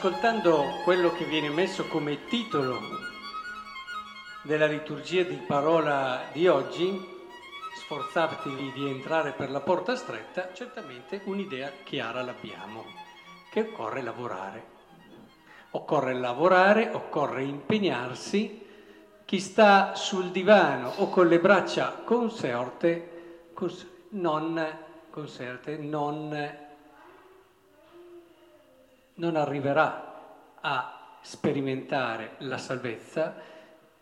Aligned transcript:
ascoltando 0.00 0.80
quello 0.82 1.12
che 1.12 1.26
viene 1.26 1.50
messo 1.50 1.86
come 1.86 2.24
titolo 2.24 2.80
della 4.40 4.64
liturgia 4.64 5.24
di 5.24 5.34
parola 5.34 6.22
di 6.32 6.48
oggi, 6.48 7.06
sforzatevi 7.74 8.72
di 8.72 8.88
entrare 8.88 9.32
per 9.32 9.50
la 9.50 9.60
porta 9.60 9.94
stretta, 9.96 10.54
certamente 10.54 11.20
un'idea 11.24 11.70
chiara 11.84 12.22
l'abbiamo, 12.22 12.82
che 13.50 13.60
occorre 13.60 14.00
lavorare. 14.00 14.64
Occorre 15.72 16.14
lavorare, 16.14 16.88
occorre 16.90 17.42
impegnarsi. 17.42 18.66
Chi 19.26 19.38
sta 19.38 19.94
sul 19.94 20.30
divano 20.30 20.94
o 20.96 21.10
con 21.10 21.28
le 21.28 21.40
braccia 21.40 22.00
conserte, 22.06 23.50
cons- 23.52 23.86
non, 24.12 24.66
conserte, 25.10 25.76
non 25.76 26.68
non 29.20 29.36
arriverà 29.36 30.56
a 30.60 31.18
sperimentare 31.20 32.32
la 32.38 32.56
salvezza 32.56 33.36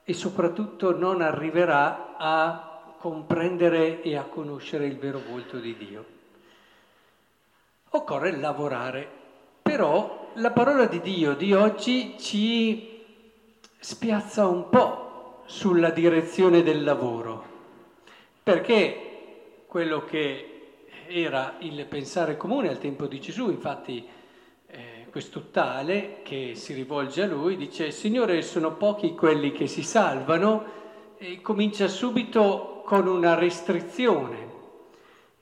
e 0.04 0.14
soprattutto 0.14 0.96
non 0.96 1.20
arriverà 1.20 2.16
a 2.16 2.94
comprendere 2.98 4.00
e 4.00 4.16
a 4.16 4.22
conoscere 4.22 4.86
il 4.86 4.96
vero 4.96 5.20
volto 5.28 5.58
di 5.58 5.76
Dio. 5.76 6.04
Occorre 7.90 8.36
lavorare, 8.36 9.08
però 9.60 10.30
la 10.34 10.52
parola 10.52 10.86
di 10.86 11.00
Dio 11.00 11.34
di 11.34 11.52
oggi 11.52 12.16
ci 12.18 13.04
spiazza 13.78 14.46
un 14.46 14.68
po' 14.68 15.42
sulla 15.46 15.90
direzione 15.90 16.62
del 16.62 16.84
lavoro, 16.84 17.44
perché 18.42 19.64
quello 19.66 20.04
che 20.04 20.52
era 21.08 21.56
il 21.60 21.84
pensare 21.86 22.36
comune 22.36 22.68
al 22.68 22.78
tempo 22.78 23.06
di 23.06 23.20
Gesù, 23.20 23.50
infatti 23.50 24.16
questo 25.18 25.48
tale 25.50 26.20
che 26.22 26.52
si 26.54 26.74
rivolge 26.74 27.22
a 27.22 27.26
lui 27.26 27.56
dice 27.56 27.90
Signore 27.90 28.40
sono 28.40 28.76
pochi 28.76 29.16
quelli 29.16 29.50
che 29.50 29.66
si 29.66 29.82
salvano 29.82 30.64
e 31.18 31.40
comincia 31.40 31.88
subito 31.88 32.82
con 32.84 33.08
una 33.08 33.34
restrizione 33.34 34.46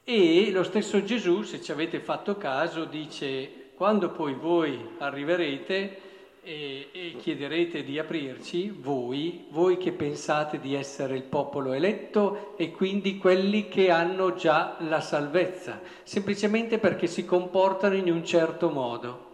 e 0.03 0.51
lo 0.51 0.63
stesso 0.63 1.05
Gesù, 1.05 1.43
se 1.43 1.61
ci 1.61 1.73
avete 1.73 2.01
fatto 2.01 2.39
caso, 2.39 2.87
dice 2.87 3.73
quando 3.75 4.13
poi 4.13 4.33
voi 4.33 4.81
arriverete 4.97 6.01
e, 6.43 6.89
e 6.91 7.17
chiederete 7.19 7.85
di 7.85 7.99
aprirci, 7.99 8.71
voi, 8.71 9.45
voi 9.51 9.77
che 9.77 9.93
pensate 9.93 10.59
di 10.59 10.73
essere 10.73 11.17
il 11.17 11.25
popolo 11.25 11.75
eletto 11.75 12.55
e 12.57 12.71
quindi 12.71 13.19
quelli 13.19 13.69
che 13.69 13.91
hanno 13.91 14.33
già 14.37 14.77
la 14.79 15.03
salvezza, 15.03 15.83
semplicemente 16.03 16.79
perché 16.79 17.07
si 17.07 17.27
comportano 17.27 17.95
in 17.95 18.11
un 18.11 18.25
certo 18.25 18.71
modo. 18.71 19.26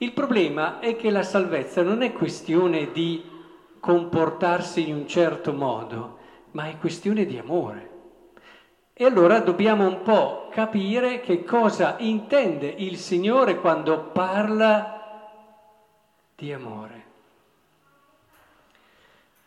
Il 0.00 0.12
problema 0.12 0.78
è 0.78 0.94
che 0.94 1.10
la 1.10 1.24
salvezza 1.24 1.82
non 1.82 2.02
è 2.02 2.12
questione 2.12 2.92
di 2.92 3.20
comportarsi 3.80 4.88
in 4.88 4.94
un 4.94 5.08
certo 5.08 5.52
modo, 5.52 6.18
ma 6.52 6.68
è 6.68 6.78
questione 6.78 7.24
di 7.24 7.36
amore. 7.36 7.90
E 8.92 9.04
allora 9.04 9.40
dobbiamo 9.40 9.88
un 9.88 10.02
po' 10.02 10.48
capire 10.52 11.20
che 11.20 11.42
cosa 11.42 11.96
intende 11.98 12.68
il 12.68 12.96
Signore 12.96 13.58
quando 13.58 14.10
parla 14.12 15.42
di 16.36 16.52
amore. 16.52 17.06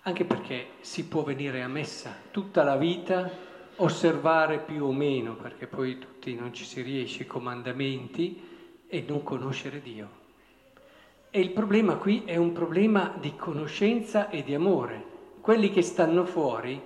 Anche 0.01 0.25
perché 0.25 0.71
si 0.81 1.05
può 1.05 1.23
venire 1.23 1.61
a 1.61 1.67
messa 1.69 2.13
tutta 2.29 2.63
la 2.63 2.75
vita, 2.75 3.29
osservare 3.77 4.59
più 4.59 4.83
o 4.83 4.91
meno, 4.91 5.35
perché 5.35 5.67
poi 5.67 5.97
tutti 5.97 6.35
non 6.35 6.53
ci 6.53 6.65
si 6.65 6.81
riesce, 6.81 7.23
i 7.23 7.27
comandamenti 7.27 8.85
e 8.87 9.05
non 9.07 9.23
conoscere 9.23 9.81
Dio. 9.81 10.20
E 11.33 11.39
il 11.39 11.51
problema 11.51 11.95
qui 11.95 12.23
è 12.25 12.35
un 12.35 12.51
problema 12.51 13.13
di 13.17 13.37
conoscenza 13.37 14.29
e 14.29 14.43
di 14.43 14.53
amore. 14.53 15.05
Quelli 15.39 15.71
che 15.71 15.81
stanno 15.81 16.25
fuori, 16.25 16.77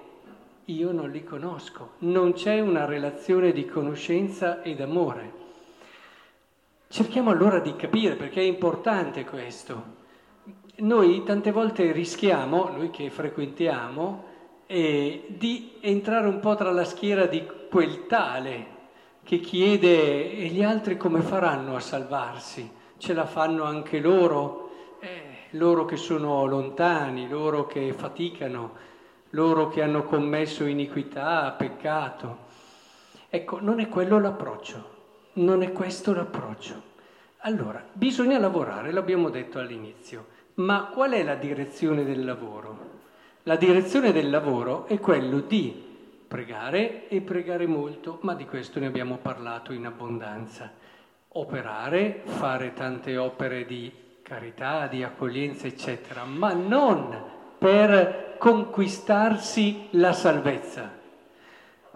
io 0.65 0.91
non 0.91 1.09
li 1.09 1.23
conosco. 1.23 1.93
Non 1.99 2.33
c'è 2.33 2.59
una 2.59 2.85
relazione 2.85 3.51
di 3.51 3.65
conoscenza 3.65 4.61
ed 4.61 4.81
amore. 4.81 5.33
Cerchiamo 6.87 7.31
allora 7.31 7.57
di 7.57 7.75
capire 7.75 8.13
perché 8.13 8.41
è 8.41 8.43
importante 8.43 9.25
questo. 9.25 9.83
Noi 10.75 11.23
tante 11.23 11.51
volte 11.51 11.91
rischiamo, 11.91 12.69
noi 12.69 12.91
che 12.91 13.09
frequentiamo, 13.09 14.23
eh, 14.67 15.25
di 15.27 15.71
entrare 15.79 16.27
un 16.27 16.39
po' 16.39 16.53
tra 16.53 16.71
la 16.71 16.85
schiera 16.85 17.25
di 17.25 17.43
quel 17.67 18.05
tale 18.05 18.73
che 19.23 19.39
chiede 19.39 20.37
e 20.37 20.45
gli 20.49 20.61
altri 20.61 20.97
come 20.97 21.21
faranno 21.21 21.75
a 21.75 21.79
salvarsi 21.79 22.83
ce 23.05 23.13
la 23.13 23.27
fanno 23.27 23.65
anche 23.65 23.99
loro, 23.99 24.71
eh, 24.99 25.49
loro 25.51 25.85
che 25.85 25.95
sono 25.95 26.43
lontani, 26.45 27.29
loro 27.29 27.67
che 27.67 27.93
faticano, 27.93 28.71
loro 29.29 29.67
che 29.67 29.83
hanno 29.83 30.05
commesso 30.05 30.65
iniquità, 30.65 31.51
peccato. 31.51 32.37
Ecco, 33.29 33.59
non 33.61 33.79
è 33.79 33.89
quello 33.89 34.19
l'approccio, 34.19 34.89
non 35.33 35.61
è 35.61 35.71
questo 35.71 36.15
l'approccio. 36.15 36.81
Allora, 37.41 37.83
bisogna 37.93 38.39
lavorare, 38.39 38.91
l'abbiamo 38.91 39.29
detto 39.29 39.59
all'inizio, 39.59 40.25
ma 40.55 40.89
qual 40.91 41.11
è 41.11 41.21
la 41.21 41.35
direzione 41.35 42.05
del 42.05 42.25
lavoro? 42.25 42.93
La 43.43 43.55
direzione 43.55 44.13
del 44.13 44.31
lavoro 44.31 44.87
è 44.87 44.99
quello 44.99 45.41
di 45.41 45.79
pregare 46.27 47.07
e 47.07 47.21
pregare 47.21 47.67
molto, 47.67 48.17
ma 48.21 48.33
di 48.33 48.47
questo 48.47 48.79
ne 48.79 48.87
abbiamo 48.87 49.17
parlato 49.17 49.73
in 49.73 49.85
abbondanza 49.85 50.84
operare, 51.37 52.21
fare 52.23 52.73
tante 52.73 53.17
opere 53.17 53.65
di 53.65 53.91
carità, 54.21 54.87
di 54.87 55.03
accoglienza, 55.03 55.67
eccetera, 55.67 56.23
ma 56.23 56.53
non 56.53 57.23
per 57.57 58.35
conquistarsi 58.37 59.87
la 59.91 60.13
salvezza. 60.13 61.03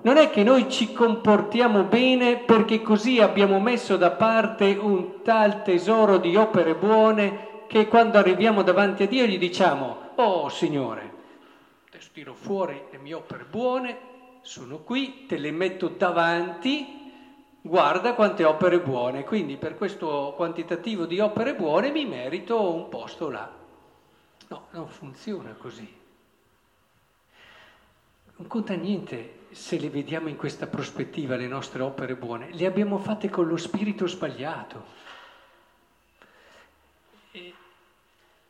Non 0.01 0.17
è 0.17 0.29
che 0.29 0.43
noi 0.43 0.69
ci 0.69 0.93
comportiamo 0.93 1.83
bene 1.83 2.37
perché 2.37 2.81
così 2.81 3.19
abbiamo 3.19 3.59
messo 3.59 3.97
da 3.97 4.11
parte 4.11 4.77
un 4.79 5.21
tal 5.23 5.63
tesoro 5.63 6.17
di 6.17 6.35
opere 6.35 6.75
buone 6.75 7.47
che 7.67 7.87
quando 7.87 8.17
arriviamo 8.17 8.61
davanti 8.61 9.03
a 9.03 9.07
Dio 9.07 9.25
gli 9.25 9.37
diciamo, 9.37 10.11
oh 10.15 10.49
Signore, 10.49 11.13
adesso 11.89 12.09
tiro 12.13 12.33
fuori 12.33 12.81
le 12.91 12.97
mie 12.97 13.13
opere 13.13 13.45
buone, 13.49 13.97
sono 14.41 14.79
qui, 14.79 15.25
te 15.27 15.37
le 15.37 15.51
metto 15.51 15.87
davanti 15.89 16.98
guarda 17.61 18.13
quante 18.13 18.43
opere 18.43 18.79
buone, 18.79 19.23
quindi 19.23 19.57
per 19.57 19.75
questo 19.75 20.33
quantitativo 20.35 21.05
di 21.05 21.19
opere 21.19 21.55
buone 21.55 21.91
mi 21.91 22.05
merito 22.05 22.71
un 22.71 22.89
posto 22.89 23.29
là. 23.29 23.51
No, 24.47 24.67
non 24.71 24.87
funziona 24.87 25.53
così. 25.53 25.97
Non 28.37 28.47
conta 28.47 28.73
niente 28.73 29.47
se 29.51 29.77
le 29.77 29.89
vediamo 29.89 30.29
in 30.29 30.37
questa 30.37 30.67
prospettiva 30.67 31.35
le 31.35 31.47
nostre 31.47 31.81
opere 31.83 32.15
buone, 32.15 32.53
le 32.53 32.65
abbiamo 32.65 32.97
fatte 32.97 33.29
con 33.29 33.47
lo 33.47 33.57
spirito 33.57 34.07
sbagliato. 34.07 34.85
E 37.31 37.53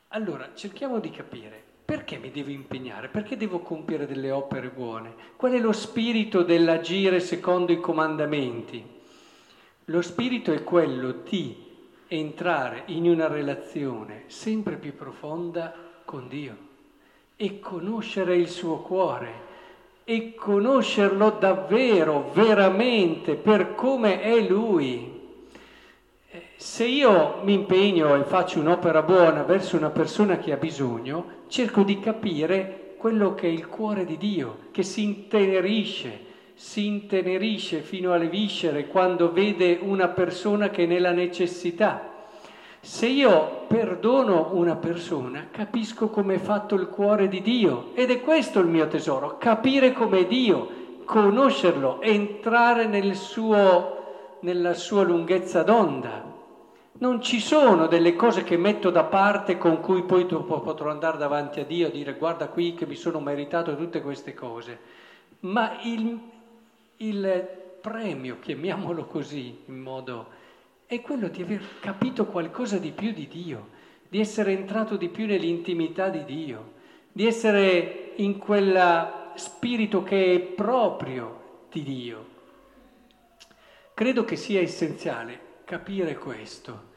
allora 0.08 0.54
cerchiamo 0.54 1.00
di 1.00 1.10
capire 1.10 1.62
perché 1.84 2.18
mi 2.18 2.30
devo 2.30 2.50
impegnare, 2.50 3.08
perché 3.08 3.36
devo 3.36 3.58
compiere 3.60 4.06
delle 4.06 4.30
opere 4.30 4.68
buone, 4.68 5.14
qual 5.34 5.52
è 5.52 5.58
lo 5.58 5.72
spirito 5.72 6.44
dell'agire 6.44 7.18
secondo 7.18 7.72
i 7.72 7.80
comandamenti. 7.80 8.98
Lo 9.86 10.02
spirito 10.02 10.52
è 10.52 10.62
quello 10.62 11.22
di 11.28 11.68
entrare 12.08 12.82
in 12.86 13.08
una 13.08 13.28
relazione 13.28 14.24
sempre 14.26 14.76
più 14.76 14.94
profonda 14.94 15.74
con 16.04 16.28
Dio 16.28 16.56
e 17.36 17.60
conoscere 17.60 18.36
il 18.36 18.48
suo 18.48 18.78
cuore 18.78 19.48
e 20.04 20.34
conoscerlo 20.34 21.30
davvero, 21.30 22.30
veramente, 22.32 23.36
per 23.36 23.74
come 23.76 24.20
è 24.20 24.40
Lui. 24.40 25.20
Eh, 26.28 26.42
se 26.56 26.84
io 26.84 27.40
mi 27.44 27.54
impegno 27.54 28.16
e 28.16 28.24
faccio 28.24 28.58
un'opera 28.58 29.02
buona 29.02 29.44
verso 29.44 29.76
una 29.76 29.90
persona 29.90 30.38
che 30.38 30.52
ha 30.52 30.56
bisogno, 30.56 31.44
cerco 31.46 31.82
di 31.82 32.00
capire 32.00 32.94
quello 32.96 33.34
che 33.34 33.46
è 33.46 33.50
il 33.50 33.68
cuore 33.68 34.04
di 34.04 34.18
Dio, 34.18 34.58
che 34.72 34.82
si 34.82 35.04
intenerisce, 35.04 36.26
si 36.60 36.84
intenerisce 36.84 37.80
fino 37.80 38.12
alle 38.12 38.28
viscere 38.28 38.86
quando 38.86 39.32
vede 39.32 39.78
una 39.80 40.08
persona 40.08 40.68
che 40.68 40.84
è 40.84 40.86
nella 40.86 41.10
necessità. 41.10 42.26
Se 42.80 43.06
io 43.06 43.64
perdono 43.66 44.50
una 44.52 44.76
persona, 44.76 45.46
capisco 45.50 46.10
come 46.10 46.34
è 46.34 46.38
fatto 46.38 46.74
il 46.74 46.88
cuore 46.88 47.28
di 47.28 47.40
Dio 47.40 47.92
ed 47.94 48.10
è 48.10 48.20
questo 48.20 48.60
il 48.60 48.66
mio 48.66 48.86
tesoro, 48.88 49.38
capire 49.38 49.94
com'è 49.94 50.26
Dio, 50.26 50.68
conoscerlo, 51.06 52.02
entrare 52.02 52.86
nel 52.86 53.16
suo, 53.16 54.36
nella 54.40 54.74
sua 54.74 55.02
lunghezza 55.02 55.62
d'onda. 55.62 56.24
Non 56.98 57.22
ci 57.22 57.40
sono 57.40 57.86
delle 57.86 58.14
cose 58.14 58.44
che 58.44 58.58
metto 58.58 58.90
da 58.90 59.04
parte 59.04 59.56
con 59.56 59.80
cui 59.80 60.02
poi 60.02 60.26
potrò 60.26 60.90
andare 60.90 61.16
davanti 61.16 61.60
a 61.60 61.64
Dio 61.64 61.86
e 61.86 61.90
dire 61.90 62.16
guarda 62.16 62.48
qui 62.48 62.74
che 62.74 62.84
mi 62.84 62.96
sono 62.96 63.18
meritato 63.18 63.74
tutte 63.76 64.02
queste 64.02 64.34
cose, 64.34 64.78
ma 65.40 65.78
il, 65.84 66.18
il 67.02 67.48
premio, 67.80 68.38
chiamiamolo 68.40 69.06
così 69.06 69.62
in 69.66 69.78
modo, 69.78 70.28
è 70.86 71.00
quello 71.00 71.28
di 71.28 71.42
aver 71.42 71.62
capito 71.80 72.26
qualcosa 72.26 72.78
di 72.78 72.90
più 72.90 73.12
di 73.12 73.26
Dio, 73.28 73.68
di 74.08 74.20
essere 74.20 74.52
entrato 74.52 74.96
di 74.96 75.08
più 75.08 75.26
nell'intimità 75.26 76.08
di 76.08 76.24
Dio, 76.24 76.72
di 77.12 77.26
essere 77.26 78.12
in 78.16 78.38
quel 78.38 79.32
spirito 79.34 80.02
che 80.02 80.34
è 80.34 80.40
proprio 80.40 81.66
di 81.70 81.82
Dio. 81.82 82.26
Credo 83.94 84.24
che 84.24 84.36
sia 84.36 84.60
essenziale 84.60 85.58
capire 85.64 86.16
questo. 86.16 86.88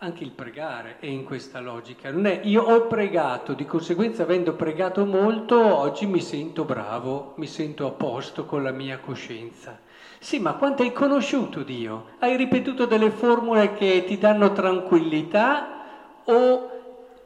Anche 0.00 0.22
il 0.22 0.30
pregare 0.30 0.98
è 1.00 1.06
in 1.06 1.24
questa 1.24 1.58
logica. 1.58 2.12
Non 2.12 2.26
è 2.26 2.42
io 2.44 2.62
ho 2.62 2.86
pregato, 2.86 3.52
di 3.52 3.66
conseguenza 3.66 4.22
avendo 4.22 4.54
pregato 4.54 5.04
molto, 5.04 5.58
oggi 5.58 6.06
mi 6.06 6.20
sento 6.20 6.62
bravo, 6.62 7.32
mi 7.38 7.48
sento 7.48 7.84
a 7.84 7.90
posto 7.90 8.44
con 8.44 8.62
la 8.62 8.70
mia 8.70 9.00
coscienza. 9.00 9.76
Sì, 10.20 10.38
ma 10.38 10.52
quanto 10.52 10.84
hai 10.84 10.92
conosciuto 10.92 11.64
Dio? 11.64 12.10
Hai 12.20 12.36
ripetuto 12.36 12.86
delle 12.86 13.10
formule 13.10 13.74
che 13.74 14.04
ti 14.06 14.18
danno 14.18 14.52
tranquillità 14.52 15.82
o 16.26 16.77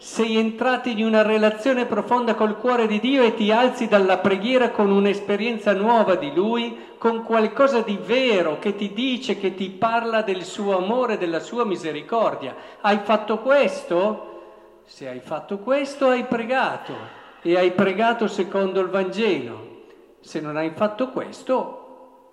sei 0.02 0.36
entrato 0.36 0.88
in 0.88 1.04
una 1.04 1.22
relazione 1.22 1.86
profonda 1.86 2.34
col 2.34 2.58
cuore 2.58 2.88
di 2.88 2.98
Dio 2.98 3.22
e 3.22 3.34
ti 3.34 3.52
alzi 3.52 3.86
dalla 3.86 4.18
preghiera 4.18 4.70
con 4.70 4.90
un'esperienza 4.90 5.74
nuova 5.74 6.16
di 6.16 6.34
Lui, 6.34 6.76
con 6.98 7.22
qualcosa 7.22 7.82
di 7.82 7.96
vero 8.04 8.58
che 8.58 8.74
ti 8.74 8.92
dice, 8.92 9.38
che 9.38 9.54
ti 9.54 9.70
parla 9.70 10.22
del 10.22 10.42
suo 10.42 10.76
amore, 10.76 11.18
della 11.18 11.38
sua 11.38 11.64
misericordia. 11.64 12.56
Hai 12.80 12.98
fatto 13.04 13.38
questo? 13.38 14.80
Se 14.86 15.06
hai 15.06 15.20
fatto 15.20 15.58
questo 15.58 16.08
hai 16.08 16.24
pregato 16.24 16.92
e 17.40 17.56
hai 17.56 17.70
pregato 17.70 18.26
secondo 18.26 18.80
il 18.80 18.88
Vangelo. 18.88 19.84
Se 20.18 20.40
non 20.40 20.56
hai 20.56 20.70
fatto 20.70 21.10
questo, 21.10 22.32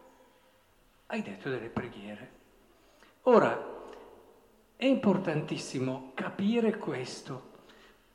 hai 1.05 1.21
detto 1.21 1.49
delle 1.49 1.69
preghiere. 1.69 2.31
Ora, 3.23 3.63
è 4.75 4.85
importantissimo 4.85 6.13
capire 6.15 6.77
questo, 6.77 7.48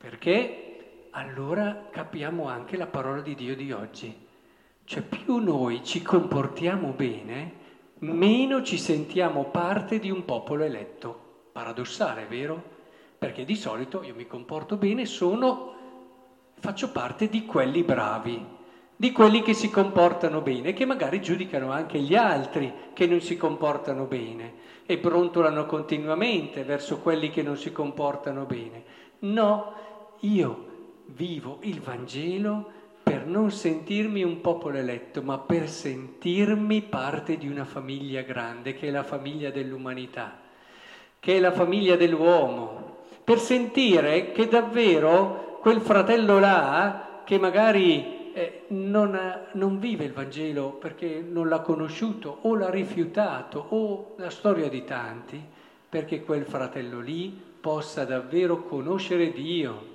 perché 0.05 1.07
allora 1.09 1.87
capiamo 1.89 2.47
anche 2.47 2.77
la 2.77 2.85
parola 2.85 3.21
di 3.21 3.33
Dio 3.33 3.55
di 3.55 3.71
oggi. 3.71 4.15
Cioè 4.83 5.01
più 5.01 5.37
noi 5.37 5.83
ci 5.83 6.03
comportiamo 6.03 6.89
bene, 6.89 7.53
meno 8.01 8.61
ci 8.61 8.77
sentiamo 8.77 9.45
parte 9.45 9.97
di 9.97 10.11
un 10.11 10.23
popolo 10.23 10.63
eletto. 10.63 11.47
Paradossale, 11.51 12.27
vero? 12.29 12.61
Perché 13.17 13.45
di 13.45 13.55
solito 13.55 14.03
io 14.03 14.13
mi 14.13 14.27
comporto 14.27 14.77
bene, 14.77 15.07
sono, 15.07 15.73
faccio 16.53 16.91
parte 16.91 17.27
di 17.27 17.43
quelli 17.47 17.81
bravi 17.81 18.53
di 18.97 19.11
quelli 19.11 19.41
che 19.41 19.53
si 19.53 19.69
comportano 19.69 20.39
bene, 20.39 20.71
che 20.71 20.85
magari 20.85 21.21
giudicano 21.21 21.69
anche 21.69 21.99
gli 21.99 22.15
altri 22.15 22.71
che 22.93 23.05
non 23.05 23.19
si 23.19 23.35
comportano 23.35 24.05
bene 24.05 24.53
e 24.85 24.97
brontolano 24.97 25.65
continuamente 25.65 26.63
verso 26.63 26.99
quelli 26.99 27.29
che 27.29 27.41
non 27.41 27.57
si 27.57 27.73
comportano 27.73 28.45
bene. 28.45 28.83
No, 29.19 29.73
io 30.25 30.65
vivo 31.07 31.59
il 31.61 31.79
Vangelo 31.81 32.71
per 33.03 33.27
non 33.27 33.51
sentirmi 33.51 34.23
un 34.23 34.41
popolo 34.41 34.77
eletto, 34.77 35.21
ma 35.21 35.37
per 35.37 35.69
sentirmi 35.69 36.81
parte 36.81 37.37
di 37.37 37.47
una 37.47 37.65
famiglia 37.65 38.21
grande, 38.21 38.73
che 38.73 38.87
è 38.87 38.91
la 38.91 39.03
famiglia 39.03 39.51
dell'umanità, 39.51 40.39
che 41.19 41.37
è 41.37 41.39
la 41.39 41.51
famiglia 41.51 41.95
dell'uomo, 41.95 43.03
per 43.23 43.37
sentire 43.37 44.31
che 44.31 44.47
davvero 44.47 45.59
quel 45.61 45.81
fratello 45.81 46.39
là, 46.39 47.21
che 47.23 47.37
magari 47.37 48.31
eh, 48.33 48.63
non, 48.69 49.19
non, 49.53 49.79
vive 49.79 50.05
il 50.05 50.13
Vangelo 50.13 50.71
perché 50.71 51.23
non 51.27 51.47
l'ha 51.47 51.59
conosciuto 51.59 52.39
o 52.41 52.55
l'ha 52.55 52.69
rifiutato 52.69 53.65
o 53.69 54.15
la 54.17 54.31
storia 54.31 54.67
di 54.67 54.83
tanti, 54.83 55.39
perché 55.87 56.23
quel 56.23 56.45
fratello 56.45 56.99
lì 56.99 57.39
possa 57.61 58.03
davvero 58.03 58.63
conoscere 58.63 59.31
Dio. 59.31 59.94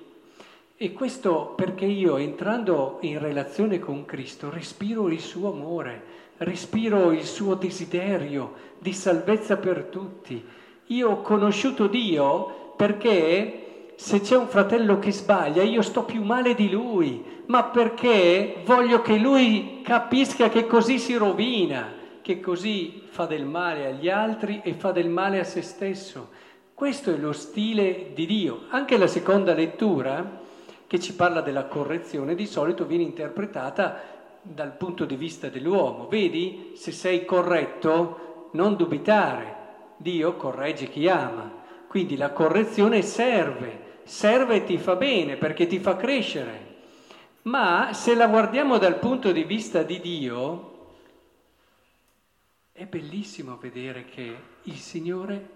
E 0.82 0.94
questo 0.94 1.52
perché 1.54 1.84
io 1.84 2.16
entrando 2.16 3.00
in 3.02 3.18
relazione 3.18 3.78
con 3.78 4.06
Cristo 4.06 4.48
respiro 4.48 5.10
il 5.10 5.20
suo 5.20 5.52
amore, 5.52 6.02
respiro 6.38 7.12
il 7.12 7.24
suo 7.24 7.54
desiderio 7.54 8.54
di 8.78 8.94
salvezza 8.94 9.58
per 9.58 9.88
tutti. 9.90 10.42
Io 10.86 11.10
ho 11.10 11.20
conosciuto 11.20 11.86
Dio 11.86 12.72
perché 12.78 13.90
se 13.96 14.22
c'è 14.22 14.38
un 14.38 14.48
fratello 14.48 14.98
che 14.98 15.12
sbaglia, 15.12 15.62
io 15.62 15.82
sto 15.82 16.04
più 16.04 16.22
male 16.24 16.54
di 16.54 16.70
lui, 16.70 17.22
ma 17.44 17.64
perché 17.64 18.62
voglio 18.64 19.02
che 19.02 19.18
lui 19.18 19.82
capisca 19.82 20.48
che 20.48 20.66
così 20.66 20.98
si 20.98 21.14
rovina, 21.14 21.92
che 22.22 22.40
così 22.40 23.02
fa 23.04 23.26
del 23.26 23.44
male 23.44 23.84
agli 23.84 24.08
altri 24.08 24.62
e 24.64 24.72
fa 24.72 24.92
del 24.92 25.10
male 25.10 25.40
a 25.40 25.44
se 25.44 25.60
stesso. 25.60 26.30
Questo 26.72 27.12
è 27.12 27.18
lo 27.18 27.32
stile 27.32 28.12
di 28.14 28.24
Dio. 28.24 28.62
Anche 28.70 28.96
la 28.96 29.08
seconda 29.08 29.52
lettura, 29.52 30.48
che 30.90 30.98
ci 30.98 31.14
parla 31.14 31.40
della 31.40 31.66
correzione, 31.66 32.34
di 32.34 32.46
solito 32.46 32.84
viene 32.84 33.04
interpretata 33.04 34.00
dal 34.42 34.76
punto 34.76 35.04
di 35.04 35.14
vista 35.14 35.48
dell'uomo. 35.48 36.08
Vedi, 36.08 36.72
se 36.74 36.90
sei 36.90 37.24
corretto, 37.24 38.48
non 38.54 38.74
dubitare, 38.74 39.54
Dio 39.98 40.34
corregge 40.34 40.88
chi 40.88 41.06
ama. 41.06 41.48
Quindi 41.86 42.16
la 42.16 42.32
correzione 42.32 43.02
serve 43.02 44.00
serve 44.02 44.56
e 44.56 44.64
ti 44.64 44.78
fa 44.78 44.96
bene 44.96 45.36
perché 45.36 45.68
ti 45.68 45.78
fa 45.78 45.94
crescere. 45.94 46.78
Ma 47.42 47.92
se 47.92 48.16
la 48.16 48.26
guardiamo 48.26 48.76
dal 48.76 48.98
punto 48.98 49.30
di 49.30 49.44
vista 49.44 49.84
di 49.84 50.00
Dio, 50.00 50.88
è 52.72 52.84
bellissimo 52.84 53.58
vedere 53.58 54.06
che 54.06 54.36
il 54.64 54.76
Signore, 54.76 55.48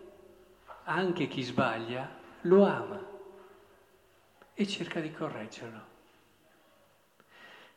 anche 0.85 1.27
chi 1.27 1.43
sbaglia, 1.43 2.09
lo 2.43 2.65
ama 2.65 3.14
e 4.55 4.67
cerca 4.67 5.01
di 5.01 5.13
correggerlo. 5.13 5.81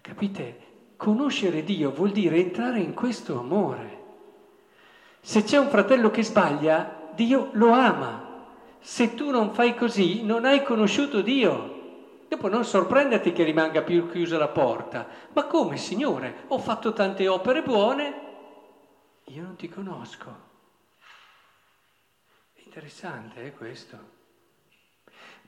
Capite? 0.02 0.66
Conoscere 0.96 1.64
Dio 1.64 1.92
vuol 1.92 2.12
dire 2.12 2.38
entrare 2.38 2.80
in 2.80 2.94
questo 2.94 3.40
amore. 3.40 4.06
Se 5.20 5.44
c'è 5.44 5.58
un 5.58 5.70
fratello 5.70 6.10
che 6.10 6.24
sbaglia, 6.24 7.12
Dio 7.14 7.50
lo 7.54 7.72
ama 7.72 8.28
se 8.80 9.16
tu 9.16 9.32
non 9.32 9.54
fai 9.54 9.76
così, 9.76 10.24
non 10.24 10.46
hai 10.46 10.64
conosciuto 10.64 11.22
Dio. 11.22 11.76
Dopo 12.30 12.48
non 12.48 12.64
sorprenderti 12.64 13.34
che 13.34 13.44
rimanga 13.44 13.82
più 13.82 14.10
chiusa 14.10 14.38
la 14.38 14.48
porta. 14.48 15.08
Ma 15.34 15.44
come, 15.44 15.76
Signore? 15.76 16.46
Ho 16.48 16.58
fatto 16.58 16.94
tante 16.94 17.28
opere 17.28 17.64
buone, 17.64 18.22
io 19.26 19.44
non 19.44 19.58
ti 19.58 19.68
conosco. 19.68 20.46
Interessante 22.64 23.44
eh, 23.44 23.52
questo. 23.52 24.16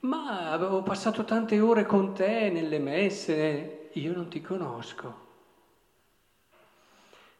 Ma 0.01 0.51
avevo 0.51 0.81
passato 0.81 1.25
tante 1.25 1.59
ore 1.59 1.85
con 1.85 2.13
te 2.13 2.49
nelle 2.49 2.79
messe, 2.79 3.89
io 3.93 4.13
non 4.13 4.29
ti 4.29 4.39
conosco. 4.39 5.27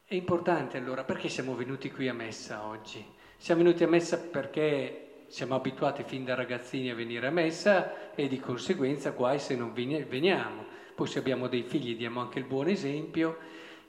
È 0.03 0.13
importante 0.13 0.77
allora, 0.77 1.03
perché 1.03 1.29
siamo 1.29 1.55
venuti 1.55 1.89
qui 1.89 2.09
a 2.09 2.13
messa 2.13 2.65
oggi? 2.65 3.05
Siamo 3.37 3.63
venuti 3.63 3.83
a 3.83 3.87
messa 3.87 4.17
perché 4.17 5.23
siamo 5.27 5.55
abituati 5.55 6.03
fin 6.03 6.25
da 6.25 6.35
ragazzini 6.35 6.89
a 6.89 6.95
venire 6.95 7.27
a 7.27 7.31
messa 7.31 8.13
e 8.13 8.27
di 8.27 8.39
conseguenza 8.39 9.11
guai 9.11 9.39
se 9.39 9.55
non 9.55 9.71
veniamo. 9.71 10.65
Poi 10.95 11.07
se 11.07 11.19
abbiamo 11.19 11.47
dei 11.47 11.63
figli 11.63 11.95
diamo 11.95 12.19
anche 12.19 12.39
il 12.39 12.45
buon 12.45 12.67
esempio. 12.67 13.37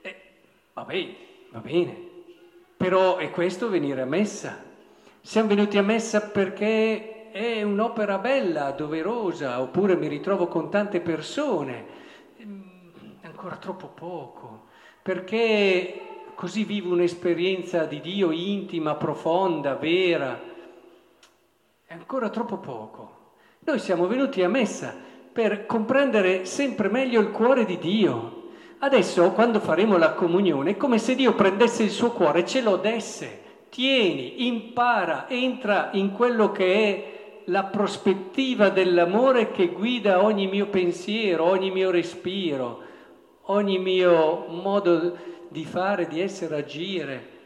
Eh, 0.01 0.15
va 0.73 0.83
bene, 0.83 1.15
va 1.49 1.59
bene. 1.59 2.09
Però 2.77 3.17
è 3.17 3.31
questo 3.31 3.69
venire 3.69 4.01
a 4.01 4.05
messa. 4.05 4.63
Siamo 5.19 5.49
venuti 5.49 5.77
a 5.77 5.83
messa 5.83 6.21
perché 6.21 7.10
è 7.31 7.63
un'opera 7.63 8.17
bella, 8.17 8.71
doverosa, 8.71 9.61
oppure 9.61 9.95
mi 9.95 10.07
ritrovo 10.07 10.47
con 10.47 10.69
tante 10.69 10.99
persone. 10.99 11.85
Mm, 12.43 12.61
ancora 13.21 13.55
troppo 13.55 13.87
poco. 13.87 14.65
Perché 15.01 16.01
così 16.35 16.63
vivo 16.63 16.91
un'esperienza 16.93 17.85
di 17.85 18.01
Dio 18.01 18.31
intima, 18.31 18.95
profonda, 18.95 19.75
vera 19.75 20.39
è 21.85 21.93
ancora 21.93 22.29
troppo 22.29 22.57
poco. 22.57 23.19
Noi 23.59 23.79
siamo 23.79 24.07
venuti 24.07 24.41
a 24.43 24.49
messa 24.49 24.95
per 25.31 25.65
comprendere 25.65 26.45
sempre 26.45 26.89
meglio 26.89 27.21
il 27.21 27.31
cuore 27.31 27.65
di 27.65 27.77
Dio. 27.77 28.39
Adesso, 28.79 29.31
quando 29.31 29.59
faremo 29.59 29.97
la 29.97 30.13
comunione, 30.13 30.71
è 30.71 30.77
come 30.77 30.97
se 30.97 31.15
Dio 31.15 31.33
prendesse 31.35 31.83
il 31.83 31.91
suo 31.91 32.11
cuore 32.11 32.39
e 32.39 32.45
ce 32.45 32.61
lo 32.61 32.77
desse. 32.77 33.39
Tieni, 33.69 34.47
impara, 34.47 35.29
entra 35.29 35.89
in 35.93 36.11
quello 36.11 36.51
che 36.51 36.73
è 36.73 37.20
la 37.45 37.65
prospettiva 37.65 38.69
dell'amore 38.69 39.51
che 39.51 39.69
guida 39.69 40.23
ogni 40.23 40.47
mio 40.47 40.67
pensiero, 40.67 41.45
ogni 41.45 41.71
mio 41.71 41.91
respiro, 41.91 42.83
ogni 43.43 43.79
mio 43.79 44.45
modo 44.47 45.17
di 45.49 45.65
fare, 45.65 46.07
di 46.07 46.21
essere, 46.21 46.55
agire 46.57 47.39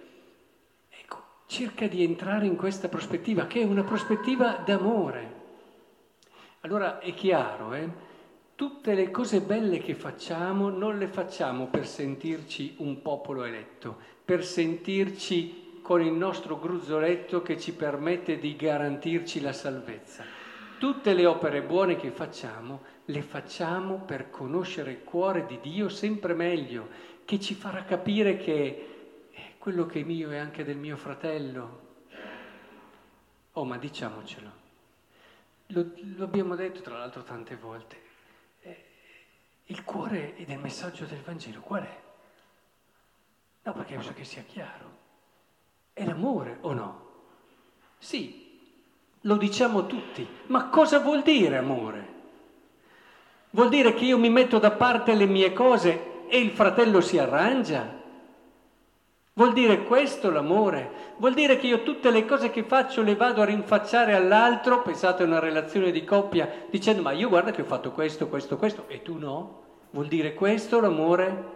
cerca 1.48 1.88
di 1.88 2.04
entrare 2.04 2.46
in 2.46 2.56
questa 2.56 2.90
prospettiva, 2.90 3.48
che 3.48 3.62
è 3.62 3.64
una 3.64 3.84
prospettiva 3.84 4.64
d'amore. 4.66 5.44
Allora 6.62 7.00
è 7.00 7.14
chiaro, 7.14 7.74
eh? 7.74 7.90
tutte 8.56 8.94
le 8.94 9.12
cose 9.12 9.42
belle 9.42 9.80
che 9.80 9.94
facciamo 9.94 10.70
non 10.70 10.98
le 10.98 11.08
facciamo 11.08 11.68
per 11.68 11.86
sentirci 11.86 12.76
un 12.80 13.02
popolo 13.02 13.44
eletto, 13.44 13.98
per 14.24 14.44
sentirci 14.44 15.65
con 15.86 16.02
il 16.02 16.14
nostro 16.14 16.58
gruzzoletto 16.58 17.44
che 17.44 17.60
ci 17.60 17.72
permette 17.72 18.40
di 18.40 18.56
garantirci 18.56 19.40
la 19.40 19.54
salvezza. 19.54 20.24
Tutte 20.80 21.14
le 21.14 21.28
opere 21.28 21.62
buone 21.62 21.96
che 21.96 22.10
facciamo 22.10 22.82
le 23.06 23.22
facciamo 23.22 24.00
per 24.00 24.32
conoscere 24.32 24.90
il 24.90 25.04
cuore 25.04 25.46
di 25.46 25.60
Dio 25.62 25.88
sempre 25.90 26.34
meglio, 26.34 26.90
che 27.24 27.40
ci 27.40 27.54
farà 27.54 27.84
capire 27.84 28.36
che 28.36 29.28
quello 29.60 29.86
che 29.86 30.00
è 30.00 30.04
mio 30.04 30.32
è 30.32 30.38
anche 30.38 30.64
del 30.64 30.78
mio 30.78 30.98
fratello. 30.98 31.82
Oh, 33.52 33.64
ma 33.64 33.78
diciamocelo. 33.78 34.52
Lo, 35.68 35.92
lo 36.16 36.24
abbiamo 36.24 36.56
detto 36.56 36.82
tra 36.82 36.98
l'altro 36.98 37.22
tante 37.22 37.56
volte. 37.56 38.02
Eh, 38.62 38.84
il 39.66 39.84
cuore 39.84 40.34
del 40.48 40.58
messaggio 40.58 41.06
del 41.06 41.22
Vangelo 41.22 41.60
qual 41.60 41.84
è? 41.84 42.02
No, 43.62 43.74
perché 43.74 43.98
bisogna 43.98 44.16
che 44.16 44.24
sia 44.24 44.42
chiaro. 44.42 45.05
È 45.98 46.04
l'amore 46.04 46.58
o 46.60 46.74
no? 46.74 47.00
Sì, 47.98 48.60
lo 49.22 49.38
diciamo 49.38 49.86
tutti, 49.86 50.28
ma 50.48 50.68
cosa 50.68 51.00
vuol 51.00 51.22
dire 51.22 51.56
amore? 51.56 52.08
Vuol 53.52 53.70
dire 53.70 53.94
che 53.94 54.04
io 54.04 54.18
mi 54.18 54.30
metto 54.30 54.60
da 54.60 54.72
parte 54.72 55.16
le 55.16 55.26
mie 55.26 55.54
cose 55.54 56.28
e 56.28 56.38
il 56.38 56.50
fratello 56.50 57.00
si 57.00 57.18
arrangia? 57.18 57.90
Vuol 59.32 59.54
dire 59.54 59.86
questo 59.86 60.30
l'amore? 60.30 61.14
Vuol 61.16 61.34
dire 61.34 61.56
che 61.56 61.68
io 61.68 61.82
tutte 61.82 62.12
le 62.12 62.26
cose 62.26 62.52
che 62.52 62.64
faccio 62.64 63.02
le 63.02 63.16
vado 63.16 63.42
a 63.42 63.46
rinfacciare 63.46 64.14
all'altro, 64.16 64.82
pensate 64.82 65.24
a 65.24 65.28
una 65.28 65.40
relazione 65.40 65.92
di 65.92 66.04
coppia, 66.04 66.66
dicendo 66.70 67.04
ma 67.04 67.14
io 67.14 67.30
guarda 67.30 67.52
che 67.52 67.62
ho 67.62 67.66
fatto 67.66 67.92
questo, 67.92 68.28
questo, 68.28 68.58
questo 68.58 68.84
e 68.90 69.02
tu 69.02 69.18
no? 69.18 69.62
Vuol 69.92 70.08
dire 70.08 70.34
questo 70.34 70.82
l'amore? 70.82 71.55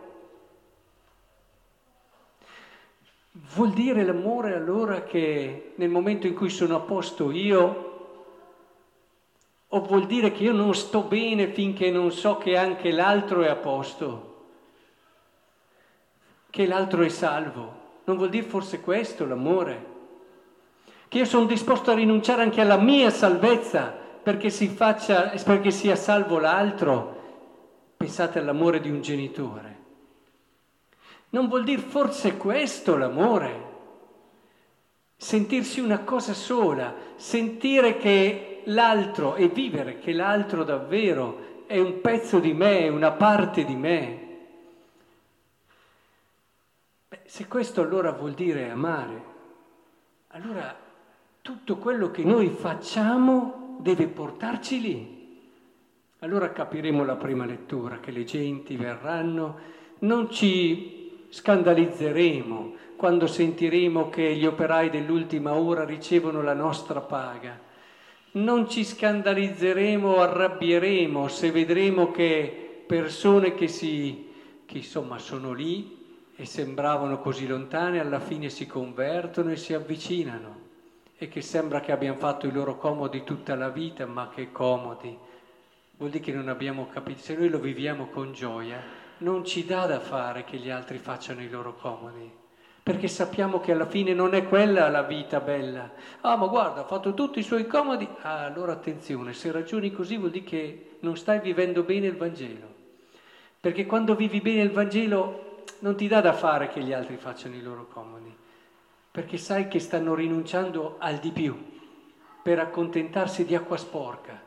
Vuol 3.41 3.72
dire 3.72 4.03
l'amore 4.03 4.53
allora 4.53 5.03
che 5.03 5.74
nel 5.75 5.89
momento 5.89 6.27
in 6.27 6.36
cui 6.36 6.50
sono 6.50 6.75
a 6.75 6.79
posto 6.79 7.31
io, 7.31 7.88
o 9.67 9.81
vuol 9.81 10.05
dire 10.05 10.31
che 10.31 10.43
io 10.43 10.53
non 10.53 10.74
sto 10.74 11.03
bene 11.03 11.48
finché 11.48 11.89
non 11.89 12.12
so 12.12 12.38
che 12.38 12.58
anche 12.58 12.91
l'altro 12.91 13.41
è 13.41 13.48
a 13.48 13.55
posto, 13.55 14.27
che 16.50 16.65
l'altro 16.67 17.03
è 17.03 17.10
salvo? 17.10 17.77
Non 18.05 18.17
vuol 18.17 18.29
dire 18.29 18.46
forse 18.46 18.81
questo 18.81 19.25
l'amore? 19.25 19.86
Che 21.08 21.17
io 21.17 21.25
sono 21.25 21.46
disposto 21.46 21.91
a 21.91 21.96
rinunciare 21.96 22.41
anche 22.41 22.62
alla 22.62 22.77
mia 22.77 23.10
salvezza 23.10 23.96
perché, 24.22 24.50
si 24.50 24.67
faccia, 24.67 25.31
perché 25.43 25.72
sia 25.72 25.96
salvo 25.96 26.39
l'altro? 26.39 27.17
Pensate 27.98 28.39
all'amore 28.39 28.79
di 28.79 28.89
un 28.89 29.01
genitore. 29.01 29.78
Non 31.31 31.48
vuol 31.48 31.63
dire 31.63 31.81
forse 31.81 32.38
questo 32.38 32.98
l'amore? 32.98 33.67
Sentirsi 35.15 35.79
una 35.79 36.00
cosa 36.00 36.33
sola, 36.33 36.95
sentire 37.15 37.98
che 37.98 38.62
l'altro 38.65 39.36
e 39.36 39.48
vivere 39.48 40.00
che 40.00 40.13
l'altro 40.13 40.63
davvero 40.63 41.65
è 41.67 41.77
un 41.77 42.01
pezzo 42.01 42.39
di 42.39 42.53
me, 42.53 42.79
è 42.79 42.88
una 42.88 43.12
parte 43.12 43.63
di 43.63 43.75
me. 43.75 44.27
Beh, 47.09 47.21
se 47.25 47.48
questo 47.48 47.81
allora 47.81 48.12
vuol 48.12 48.33
dire 48.33 48.71
amare, 48.71 49.24
allora 50.29 50.75
tutto 51.41 51.77
quello 51.77 52.09
che 52.09 52.24
noi 52.24 52.50
facciamo 52.50 53.77
deve 53.81 54.07
portarci 54.07 54.81
lì. 54.81 55.17
Allora 56.19 56.51
capiremo 56.51 57.05
la 57.05 57.15
prima 57.15 57.45
lettura, 57.45 58.00
che 58.00 58.12
le 58.12 58.24
genti 58.24 58.75
verranno, 58.75 59.59
non 60.00 60.29
ci 60.31 60.98
scandalizzeremo 61.29 62.75
quando 62.95 63.27
sentiremo 63.27 64.09
che 64.09 64.36
gli 64.36 64.45
operai 64.45 64.89
dell'ultima 64.89 65.53
ora 65.53 65.86
ricevono 65.86 66.41
la 66.41 66.53
nostra 66.53 67.00
paga. 67.00 67.57
Non 68.31 68.69
ci 68.69 68.83
scandalizzeremo 68.83 70.09
o 70.09 70.21
arrabbieremo 70.21 71.27
se 71.27 71.51
vedremo 71.51 72.12
che 72.12 72.83
persone 72.86 73.55
che, 73.55 73.67
si, 73.67 74.29
che 74.65 74.77
insomma 74.77 75.17
sono 75.17 75.53
lì 75.53 75.98
e 76.36 76.45
sembravano 76.45 77.19
così 77.19 77.48
lontane 77.48 78.00
alla 78.00 78.19
fine 78.19 78.50
si 78.50 78.65
convertono 78.65 79.51
e 79.51 79.55
si 79.55 79.74
avvicinano 79.74 80.67
e 81.17 81.27
che 81.27 81.41
sembra 81.41 81.81
che 81.81 81.91
abbiano 81.91 82.15
fatto 82.15 82.48
i 82.48 82.51
loro 82.51 82.77
comodi 82.77 83.25
tutta 83.25 83.53
la 83.55 83.67
vita, 83.69 84.05
ma 84.05 84.29
che 84.29 84.53
comodi. 84.53 85.17
Vuol 85.98 86.12
dire 86.12 86.24
che 86.24 86.31
non 86.31 86.48
abbiamo 86.48 86.88
capito, 86.88 87.19
se 87.19 87.36
noi 87.36 87.50
lo 87.50 87.59
viviamo 87.59 88.07
con 88.07 88.31
gioia, 88.31 88.81
non 89.19 89.45
ci 89.45 89.65
dà 89.65 89.85
da 89.85 89.99
fare 89.99 90.43
che 90.43 90.57
gli 90.57 90.69
altri 90.69 90.97
facciano 90.97 91.41
i 91.41 91.49
loro 91.49 91.75
comodi, 91.75 92.29
perché 92.81 93.07
sappiamo 93.07 93.59
che 93.59 93.71
alla 93.71 93.85
fine 93.85 94.13
non 94.13 94.33
è 94.33 94.47
quella 94.47 94.89
la 94.89 95.03
vita 95.03 95.39
bella. 95.39 95.91
Ah, 96.21 96.35
ma 96.35 96.47
guarda, 96.47 96.81
ha 96.81 96.85
fatto 96.85 97.13
tutti 97.13 97.39
i 97.39 97.43
suoi 97.43 97.67
comodi. 97.67 98.07
Ah, 98.21 98.45
allora 98.45 98.73
attenzione, 98.73 99.33
se 99.33 99.51
ragioni 99.51 99.91
così 99.91 100.17
vuol 100.17 100.31
dire 100.31 100.45
che 100.45 100.97
non 101.01 101.17
stai 101.17 101.39
vivendo 101.39 101.83
bene 101.83 102.07
il 102.07 102.15
Vangelo. 102.15 102.77
Perché 103.59 103.85
quando 103.85 104.15
vivi 104.15 104.39
bene 104.41 104.61
il 104.61 104.71
Vangelo 104.71 105.63
non 105.79 105.95
ti 105.95 106.07
dà 106.07 106.21
da 106.21 106.33
fare 106.33 106.69
che 106.69 106.81
gli 106.81 106.93
altri 106.93 107.17
facciano 107.17 107.55
i 107.55 107.61
loro 107.61 107.88
comodi, 107.88 108.33
perché 109.11 109.38
sai 109.38 109.67
che 109.67 109.79
stanno 109.79 110.15
rinunciando 110.15 110.95
al 110.97 111.17
di 111.17 111.31
più 111.31 111.77
per 112.41 112.59
accontentarsi 112.59 113.45
di 113.45 113.53
acqua 113.53 113.75
sporca, 113.75 114.41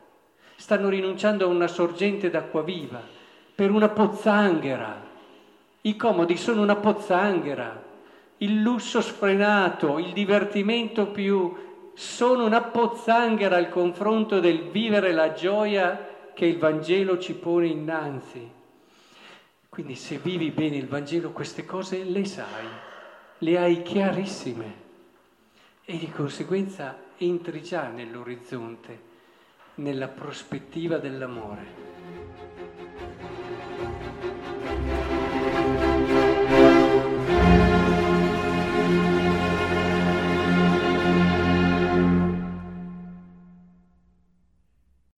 stanno 0.55 0.89
rinunciando 0.89 1.45
a 1.45 1.49
una 1.49 1.67
sorgente 1.67 2.29
d'acqua 2.29 2.63
viva 2.63 3.21
per 3.55 3.71
una 3.71 3.89
pozzanghera. 3.89 5.01
I 5.81 5.95
comodi 5.95 6.37
sono 6.37 6.61
una 6.61 6.75
pozzanghera, 6.75 7.81
il 8.37 8.61
lusso 8.61 9.01
sfrenato, 9.01 9.99
il 9.99 10.11
divertimento 10.11 11.07
più 11.07 11.55
sono 11.93 12.45
una 12.45 12.61
pozzanghera 12.61 13.57
al 13.57 13.69
confronto 13.69 14.39
del 14.39 14.69
vivere 14.69 15.11
la 15.11 15.33
gioia 15.33 16.31
che 16.33 16.45
il 16.45 16.57
Vangelo 16.57 17.19
ci 17.19 17.33
pone 17.35 17.67
innanzi. 17.67 18.49
Quindi 19.69 19.95
se 19.95 20.17
vivi 20.17 20.49
bene 20.51 20.77
il 20.77 20.87
Vangelo 20.87 21.31
queste 21.31 21.65
cose 21.65 22.03
le 22.03 22.25
sai, 22.25 22.65
le 23.39 23.57
hai 23.57 23.81
chiarissime 23.81 24.81
e 25.85 25.97
di 25.97 26.09
conseguenza 26.09 26.97
entri 27.17 27.61
già 27.61 27.87
nell'orizzonte, 27.87 29.11
nella 29.75 30.07
prospettiva 30.07 30.97
dell'amore. 30.97 32.72